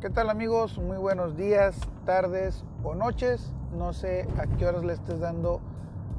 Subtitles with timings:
[0.00, 0.78] ¿Qué tal amigos?
[0.78, 3.52] Muy buenos días, tardes o noches.
[3.76, 5.60] No sé a qué horas le estés dando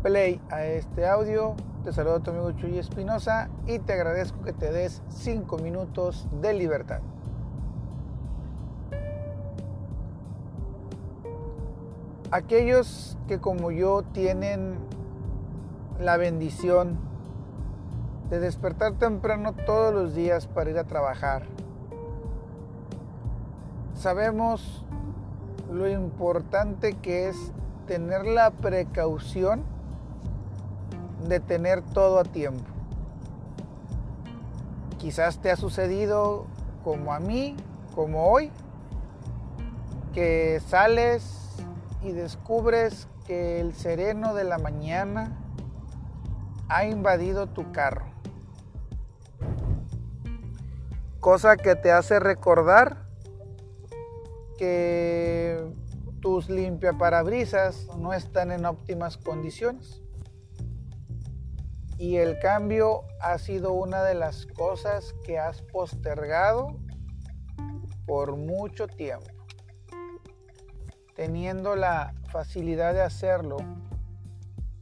[0.04, 1.56] play a este audio.
[1.86, 6.52] Te saludo tu amigo Chuy Espinosa y te agradezco que te des 5 minutos de
[6.52, 7.00] libertad.
[12.32, 14.76] Aquellos que como yo tienen
[16.02, 17.00] la bendición
[18.30, 21.44] de despertar temprano todos los días para ir a trabajar,
[24.00, 24.86] sabemos
[25.70, 27.36] lo importante que es
[27.86, 29.64] tener la precaución
[31.28, 32.64] de tener todo a tiempo.
[34.98, 36.46] Quizás te ha sucedido
[36.84, 37.58] como a mí,
[37.94, 38.52] como hoy,
[40.14, 41.58] que sales
[42.02, 45.38] y descubres que el sereno de la mañana
[46.70, 48.06] ha invadido tu carro.
[51.20, 53.09] Cosa que te hace recordar
[54.60, 55.58] que
[56.20, 60.02] tus limpiaparabrisas no están en óptimas condiciones.
[61.98, 66.78] Y el cambio ha sido una de las cosas que has postergado
[68.06, 69.32] por mucho tiempo.
[71.16, 73.58] Teniendo la facilidad de hacerlo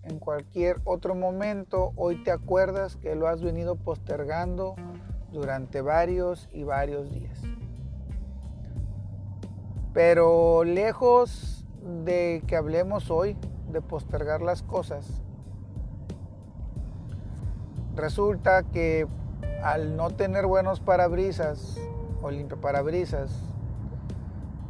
[0.02, 4.76] en cualquier otro momento, hoy te acuerdas que lo has venido postergando
[5.32, 7.40] durante varios y varios días.
[9.98, 11.66] Pero lejos
[12.04, 13.36] de que hablemos hoy
[13.72, 15.24] de postergar las cosas,
[17.96, 19.08] resulta que
[19.64, 21.80] al no tener buenos parabrisas
[22.22, 23.32] o limpiaparabrisas,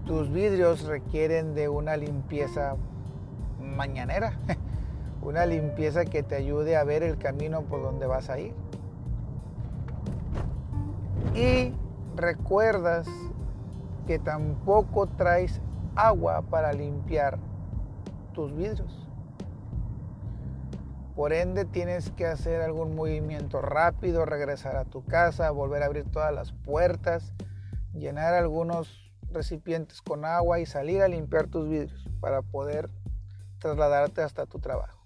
[0.05, 2.77] tus vidrios requieren de una limpieza
[3.59, 4.31] mañanera,
[5.21, 8.53] una limpieza que te ayude a ver el camino por donde vas a ir.
[11.35, 11.73] Y
[12.15, 13.09] recuerdas
[14.07, 15.61] que tampoco traes
[15.95, 17.37] agua para limpiar
[18.33, 19.07] tus vidrios.
[21.15, 26.09] Por ende tienes que hacer algún movimiento rápido, regresar a tu casa, volver a abrir
[26.09, 27.33] todas las puertas,
[27.93, 32.89] llenar algunos recipientes con agua y salir a limpiar tus vidrios para poder
[33.59, 35.03] trasladarte hasta tu trabajo.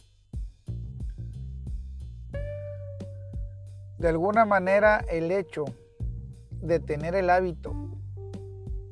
[3.97, 5.65] De alguna manera el hecho
[6.51, 7.90] de tener el hábito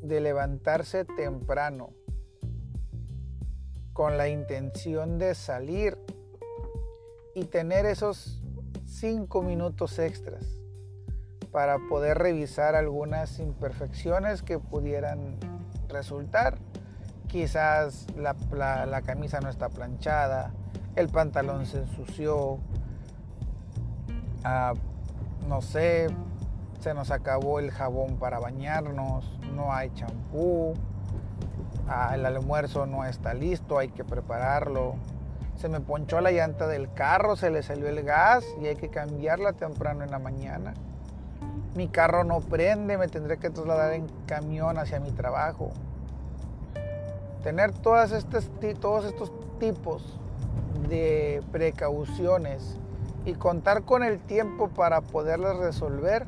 [0.10, 1.94] de levantarse temprano
[3.94, 5.98] con la intención de salir
[7.36, 8.42] y tener esos
[8.86, 10.44] cinco minutos extras
[11.52, 15.38] para poder revisar algunas imperfecciones que pudieran
[15.88, 16.58] resultar.
[17.28, 20.52] Quizás la, camisa no está planchada,
[20.96, 22.60] el pantalón se ensució,
[24.44, 24.74] ah,
[25.48, 26.08] no sé,
[26.80, 30.74] se nos acabó el jabón para bañarnos, no hay champú,
[31.88, 34.96] ah, el almuerzo no está listo, hay que prepararlo.
[35.58, 38.88] Se me ponchó la llanta del carro, se le salió el gas y hay que
[38.88, 40.74] cambiarla temprano en la mañana.
[41.76, 45.72] Mi carro no prende, me tendré que trasladar en camión hacia mi trabajo.
[47.44, 50.18] Tener todas estas, todos estos tipos
[50.88, 52.78] de precauciones
[53.26, 56.26] y contar con el tiempo para poderlas resolver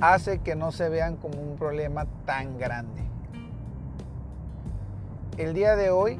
[0.00, 3.02] hace que no se vean como un problema tan grande.
[5.36, 6.18] El día de hoy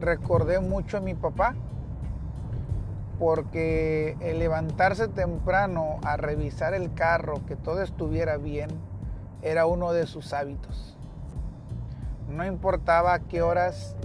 [0.00, 1.54] recordé mucho a mi papá
[3.18, 8.70] porque el levantarse temprano a revisar el carro, que todo estuviera bien,
[9.42, 10.96] era uno de sus hábitos.
[12.28, 13.96] No importaba a qué horas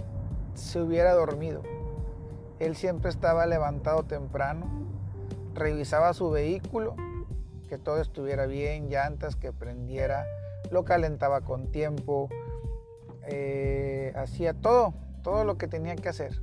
[0.55, 1.61] se hubiera dormido.
[2.59, 4.65] Él siempre estaba levantado temprano,
[5.53, 6.95] revisaba su vehículo
[7.67, 10.25] que todo estuviera bien, llantas, que prendiera,
[10.71, 12.29] lo calentaba con tiempo,
[13.27, 14.93] eh, hacía todo,
[15.23, 16.41] todo lo que tenía que hacer.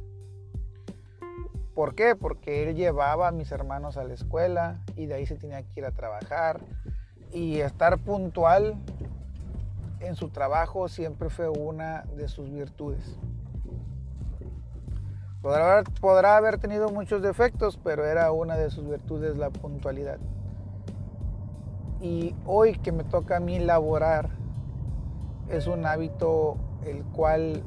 [1.74, 2.14] ¿Por qué?
[2.16, 5.80] Porque él llevaba a mis hermanos a la escuela y de ahí se tenía que
[5.80, 6.60] ir a trabajar
[7.32, 8.76] y estar puntual
[10.00, 13.16] en su trabajo siempre fue una de sus virtudes.
[15.40, 20.18] Podrá podrá haber tenido muchos defectos, pero era una de sus virtudes la puntualidad.
[22.02, 24.30] Y hoy que me toca a mí laborar,
[25.48, 27.62] es un hábito el cual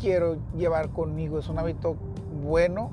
[0.00, 1.38] quiero llevar conmigo.
[1.38, 1.96] Es un hábito
[2.42, 2.90] bueno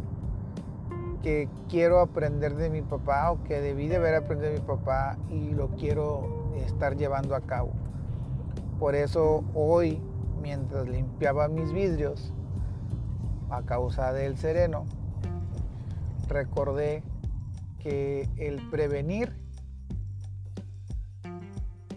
[1.24, 5.18] que quiero aprender de mi papá o que debí de haber aprendido de mi papá
[5.30, 7.72] y lo quiero estar llevando a cabo.
[8.78, 10.02] Por eso hoy,
[10.42, 12.34] mientras limpiaba mis vidrios
[13.50, 14.84] a causa del sereno,
[16.28, 17.04] recordé
[17.80, 19.34] que el prevenir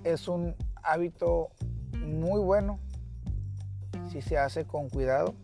[0.05, 1.51] es un hábito
[1.93, 2.79] muy bueno
[4.11, 5.35] si se hace con cuidado,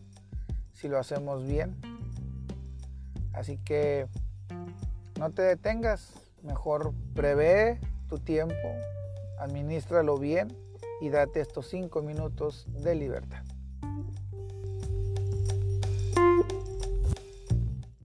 [0.73, 1.81] si lo hacemos bien.
[3.33, 4.07] Así que
[5.19, 6.13] no te detengas,
[6.43, 8.55] mejor prevé tu tiempo,
[9.39, 10.57] administralo bien
[11.01, 13.43] y date estos cinco minutos de libertad.